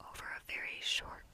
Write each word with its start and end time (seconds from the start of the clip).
over 0.00 0.24
a 0.24 0.52
very 0.52 0.80
short 0.80 1.24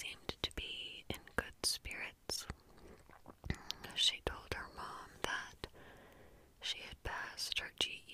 seemed 0.00 0.34
to 0.40 0.50
be 0.56 1.04
in 1.10 1.16
good 1.36 1.52
spirits. 1.62 2.46
She 3.94 4.20
told 4.24 4.54
her 4.54 4.66
mom 4.74 5.10
that 5.22 5.66
she 6.62 6.78
had 6.78 7.02
passed 7.02 7.58
her 7.58 7.70
GED 7.78 8.09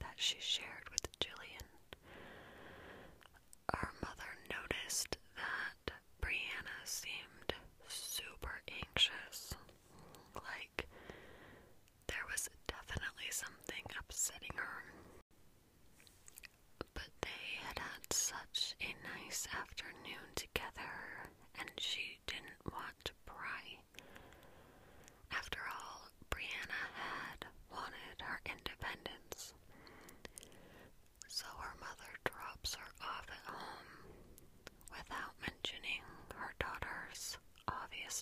that 0.00 0.14
she 0.16 0.36
shared 0.40 0.86
with 0.90 0.99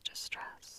distress. 0.01 0.78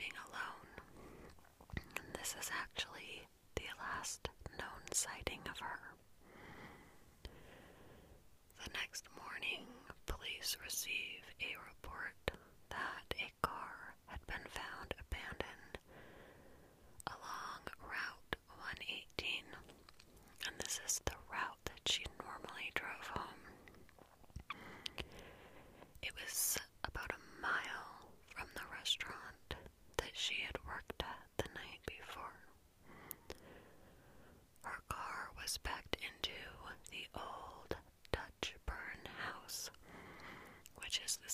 Alone, 0.00 0.16
alone. 0.32 1.84
This 2.14 2.34
is 2.40 2.50
actually 2.62 3.28
the 3.56 3.68
last 3.78 4.28
known 4.58 4.80
sighting 4.92 5.40
of 5.50 5.58
her. 5.58 5.80
The 8.64 8.70
next 8.72 9.04
morning, 9.20 9.66
police 10.06 10.56
receive 10.64 11.20
a 11.40 11.52
report 11.68 12.29
Just. 40.90 41.22
the 41.22 41.29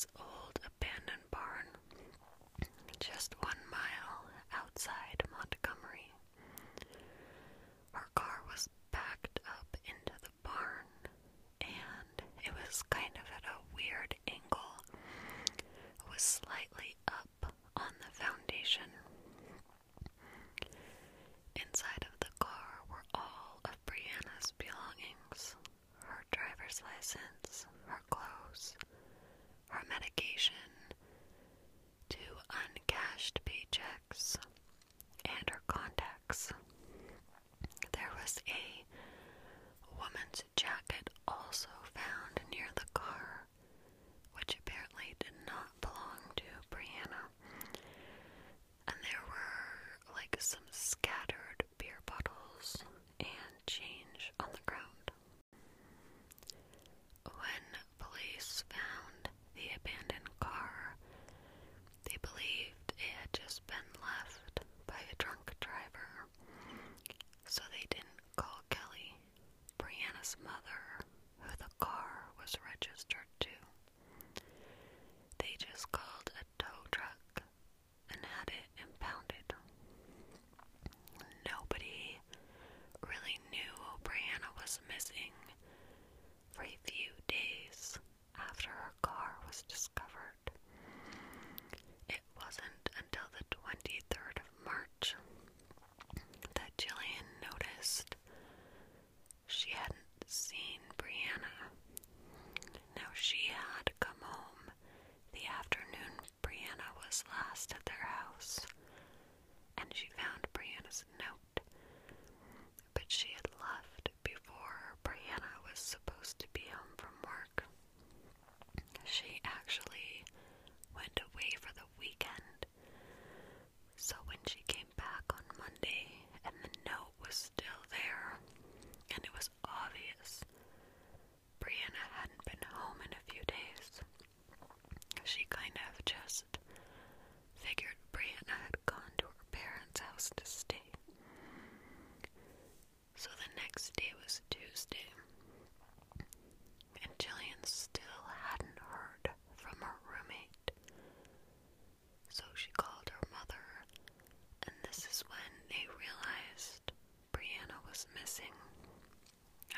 missing, 158.37 158.53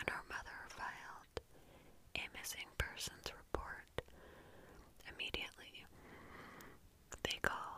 and 0.00 0.10
her 0.10 0.22
mother 0.28 0.58
filed 0.68 1.40
a 2.16 2.22
missing 2.36 2.66
persons 2.76 3.30
report. 3.30 4.02
Immediately, 5.14 5.86
they 7.22 7.38
called 7.42 7.77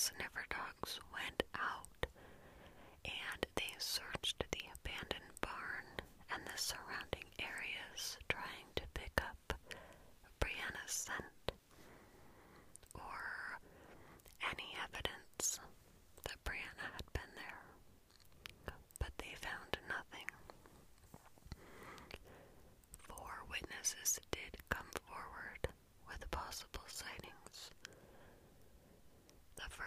Sniffer 0.00 0.46
dogs 0.48 0.98
went 1.12 1.42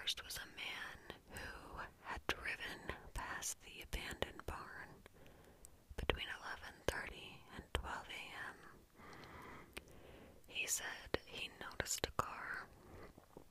first 0.03 0.23
was 0.25 0.35
a 0.35 0.49
man 0.59 1.15
who 1.31 1.79
had 2.03 2.19
driven 2.27 2.91
past 3.13 3.55
the 3.63 3.83
abandoned 3.87 4.41
barn 4.45 4.91
between 5.95 6.27
11:30 6.91 7.39
and 7.55 7.63
12 7.73 7.95
a.m. 8.11 8.57
He 10.47 10.67
said 10.67 11.09
he 11.25 11.49
noticed 11.71 12.05
a 12.05 12.21
car. 12.21 12.67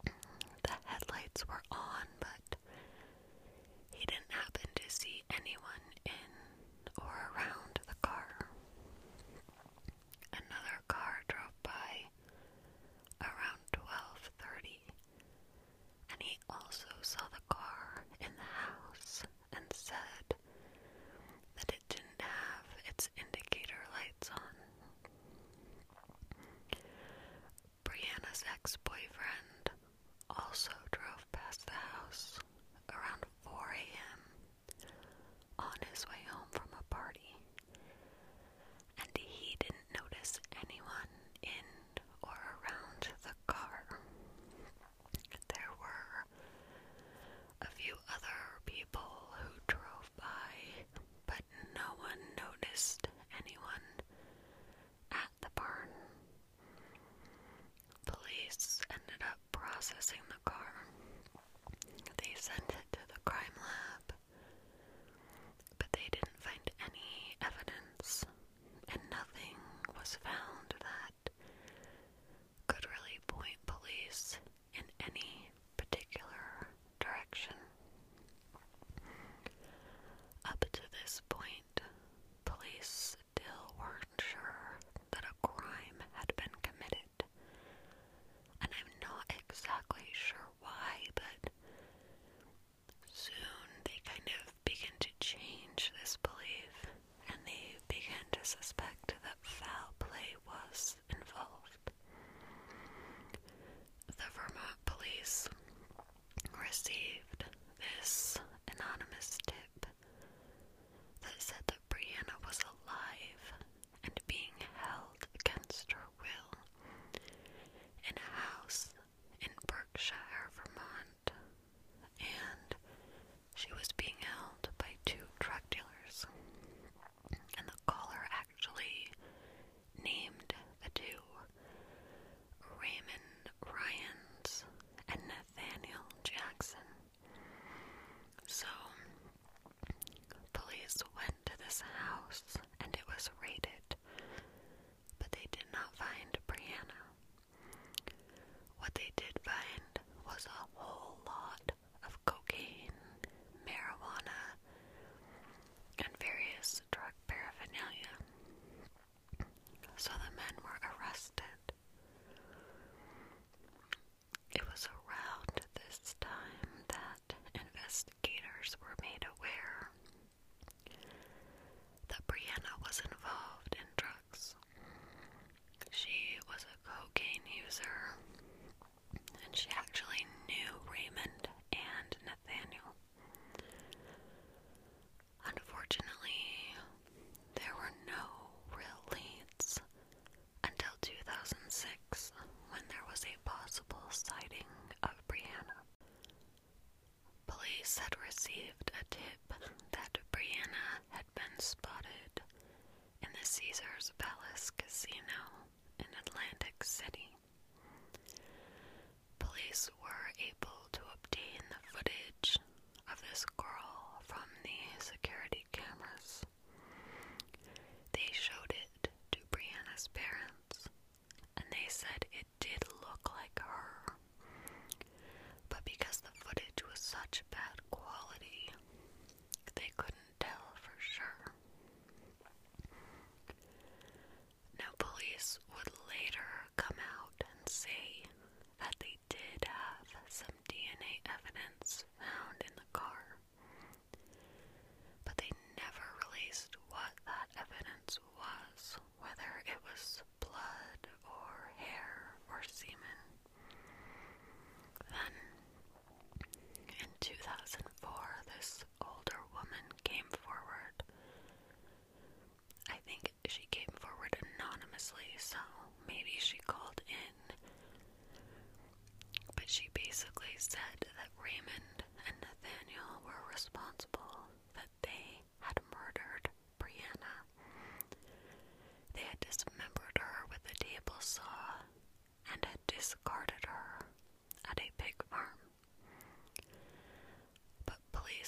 The 0.05 0.77
headlights 0.85 1.49
were 1.49 1.63
on, 1.71 2.05
but 2.21 2.57
he 3.95 4.05
didn't 4.05 4.29
happen 4.29 4.69
to 4.75 4.83
see 4.89 5.25
anyone 5.33 5.87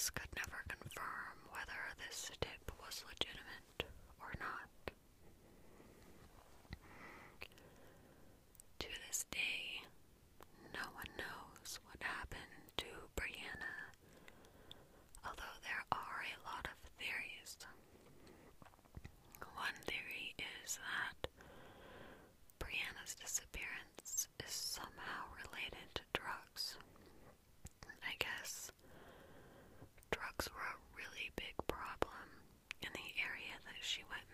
police 0.05 0.09
could 0.13 0.29
never 0.37 0.61
confirm 0.67 1.33
whether 1.49 1.81
this 1.97 2.29
tip 2.39 2.71
was 2.85 3.03
legitimate 3.09 3.89
or 4.21 4.29
not. 4.37 4.69
To 8.79 8.87
this 9.07 9.25
day, 9.31 9.81
no 10.73 10.85
one 10.93 11.09
knows 11.17 11.79
what 11.89 11.97
happened 12.03 12.69
to 12.77 12.85
Brianna, 13.17 13.97
although 15.25 15.57
there 15.63 15.85
are 15.91 16.21
a 16.21 16.37
lot 16.45 16.67
of 16.69 16.77
theories. 17.01 17.57
One 19.55 19.77
theory 19.87 20.35
is 20.37 20.77
that. 20.77 21.04
she 33.95 34.03
went. 34.09 34.24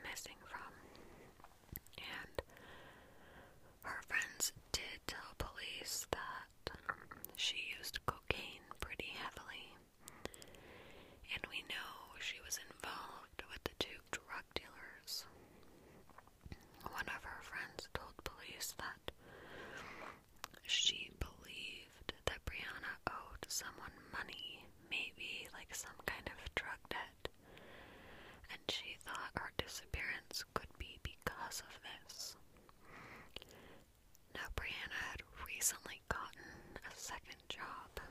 recently 35.72 36.02
gotten 36.10 36.76
a 36.86 36.92
second 37.00 37.40
job. 37.48 38.04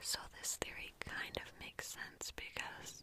So, 0.00 0.18
this 0.38 0.56
theory 0.60 0.92
kind 1.00 1.36
of 1.36 1.50
makes 1.60 1.96
sense 1.96 2.32
because 2.36 3.02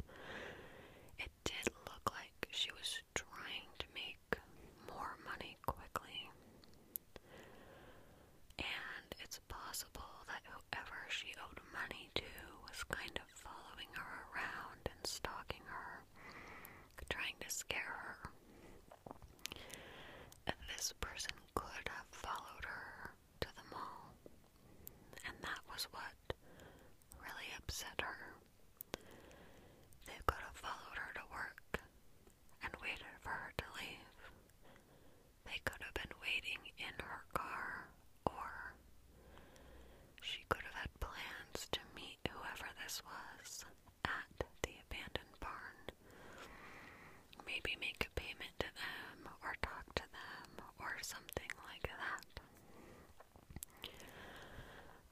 maybe 47.49 47.73
make 47.81 48.05
a 48.05 48.13
payment 48.19 48.53
to 48.61 48.69
them 48.77 49.25
or 49.41 49.57
talk 49.65 49.85
to 49.95 50.05
them 50.13 50.63
or 50.79 50.93
something 51.01 51.49
like 51.65 51.83
that. 51.89 52.25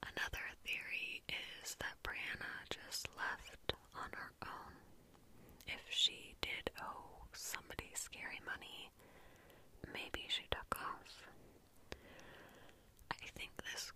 Another 0.06 0.46
theory 0.64 1.22
is 1.28 1.74
that 1.82 1.98
Brianna 2.06 2.54
just 2.70 3.08
left 3.18 3.74
on 3.94 4.10
her 4.14 4.32
own. 4.46 4.72
If 5.66 5.82
she 5.90 6.34
did 6.40 6.70
owe 6.80 7.26
somebody 7.32 7.90
scary 7.94 8.40
money, 8.46 8.90
maybe 9.92 10.24
she 10.28 10.44
took 10.50 10.70
off. 10.78 11.26
I 13.10 13.26
think 13.34 13.50
this 13.72 13.92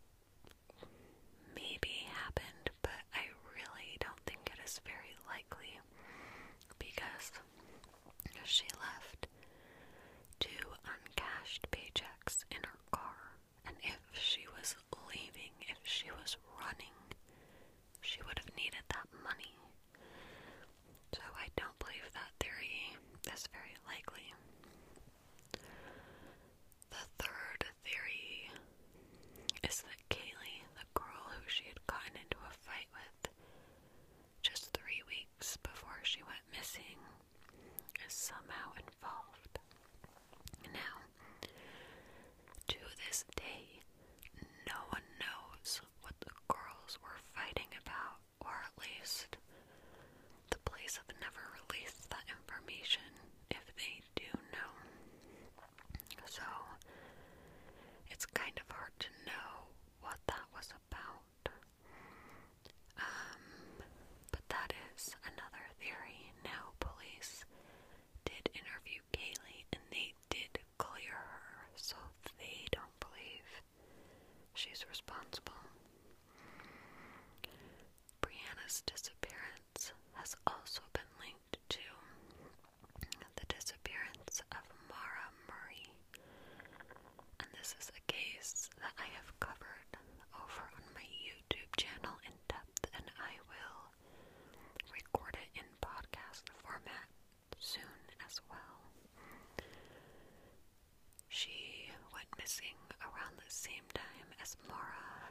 Sheila 8.53 9.02
Disappearance 78.81 79.93
has 80.15 80.35
also 80.47 80.81
been 80.95 81.05
linked 81.21 81.59
to 81.69 81.85
the 83.37 83.45
disappearance 83.53 84.41
of 84.49 84.65
Maura 84.89 85.29
Murray. 85.45 85.93
And 87.39 87.49
this 87.53 87.77
is 87.77 87.93
a 87.93 88.01
case 88.11 88.71
that 88.81 88.97
I 88.97 89.13
have 89.21 89.29
covered 89.45 89.93
over 90.33 90.65
on 90.73 90.85
my 90.97 91.05
YouTube 91.21 91.69
channel 91.77 92.17
in 92.25 92.33
depth, 92.49 92.89
and 92.97 93.05
I 93.21 93.37
will 93.45 93.93
record 94.89 95.37
it 95.37 95.53
in 95.61 95.69
podcast 95.85 96.49
format 96.65 97.13
soon 97.61 98.01
as 98.25 98.41
well. 98.49 98.81
She 101.29 101.93
went 102.17 102.33
missing 102.41 102.81
around 103.05 103.37
the 103.37 103.53
same 103.53 103.85
time 103.93 104.33
as 104.41 104.57
Maura 104.65 105.29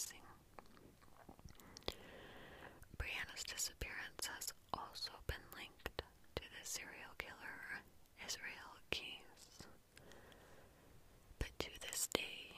missing. 0.00 0.24
Brianna's 2.96 3.44
disappearance 3.44 4.24
has 4.34 4.48
also 4.72 5.12
been 5.26 5.44
linked 5.52 6.00
to 6.36 6.42
the 6.42 6.64
serial 6.64 7.12
killer 7.18 7.84
Israel 8.24 8.72
Keyes. 8.90 9.68
But 11.38 11.52
to 11.58 11.68
this 11.84 12.08
day, 12.14 12.56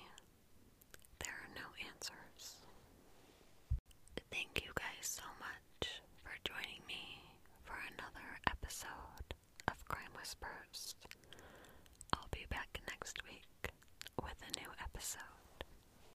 there 1.19 1.35
are 1.35 1.51
no 1.59 1.67
answers. 1.91 2.63
Thank 4.31 4.63
you 4.63 4.71
guys 4.79 5.03
so 5.03 5.27
much 5.43 5.99
for 6.23 6.39
joining 6.47 6.87
me 6.87 7.27
for 7.65 7.75
another 7.91 8.39
episode 8.47 9.35
of 9.67 9.83
Crime 9.89 10.15
Whispers. 10.15 10.95
I'll 12.15 12.31
be 12.31 12.47
back 12.51 12.79
next 12.87 13.19
week 13.27 13.75
with 14.23 14.39
a 14.47 14.61
new 14.61 14.71
episode. 14.79 15.42